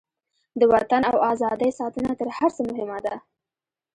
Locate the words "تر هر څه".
2.19-2.61